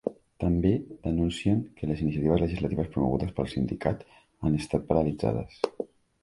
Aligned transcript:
També 0.43 0.69
denuncien 1.07 1.59
que 1.81 1.89
les 1.91 2.01
iniciatives 2.05 2.41
legislatives 2.45 2.89
promogudes 2.97 3.37
pel 3.41 3.51
sindicat 3.53 4.03
han 4.49 4.59
estat 4.63 4.89
paralitzades. 4.91 5.63